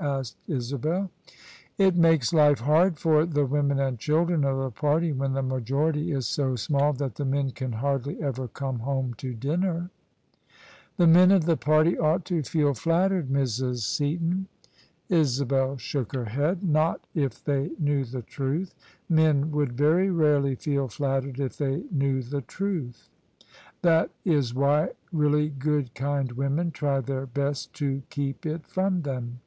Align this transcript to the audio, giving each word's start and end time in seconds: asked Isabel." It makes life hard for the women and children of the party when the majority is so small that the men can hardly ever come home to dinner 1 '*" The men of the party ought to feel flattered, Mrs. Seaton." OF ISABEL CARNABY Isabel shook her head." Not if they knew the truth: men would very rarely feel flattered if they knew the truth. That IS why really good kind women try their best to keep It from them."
asked 0.20 0.38
Isabel." 0.48 1.10
It 1.78 1.94
makes 1.94 2.32
life 2.32 2.60
hard 2.60 2.98
for 2.98 3.26
the 3.26 3.44
women 3.44 3.78
and 3.78 3.98
children 3.98 4.44
of 4.44 4.56
the 4.56 4.70
party 4.70 5.12
when 5.12 5.34
the 5.34 5.42
majority 5.42 6.12
is 6.12 6.26
so 6.26 6.56
small 6.56 6.94
that 6.94 7.16
the 7.16 7.26
men 7.26 7.50
can 7.50 7.72
hardly 7.72 8.18
ever 8.22 8.48
come 8.48 8.78
home 8.78 9.12
to 9.18 9.34
dinner 9.34 9.90
1 9.90 9.90
'*" 10.32 10.68
The 10.96 11.06
men 11.06 11.30
of 11.30 11.44
the 11.44 11.58
party 11.58 11.98
ought 11.98 12.24
to 12.26 12.42
feel 12.42 12.72
flattered, 12.72 13.28
Mrs. 13.28 13.80
Seaton." 13.80 14.48
OF 14.48 15.18
ISABEL 15.18 15.18
CARNABY 15.18 15.20
Isabel 15.20 15.76
shook 15.76 16.14
her 16.14 16.24
head." 16.24 16.62
Not 16.64 17.02
if 17.14 17.44
they 17.44 17.72
knew 17.78 18.06
the 18.06 18.22
truth: 18.22 18.74
men 19.06 19.50
would 19.52 19.72
very 19.72 20.08
rarely 20.08 20.54
feel 20.54 20.88
flattered 20.88 21.38
if 21.38 21.58
they 21.58 21.84
knew 21.90 22.22
the 22.22 22.40
truth. 22.40 23.10
That 23.82 24.08
IS 24.24 24.54
why 24.54 24.92
really 25.12 25.50
good 25.50 25.94
kind 25.94 26.32
women 26.32 26.70
try 26.70 27.00
their 27.02 27.26
best 27.26 27.74
to 27.74 28.02
keep 28.08 28.46
It 28.46 28.66
from 28.66 29.02
them." 29.02 29.40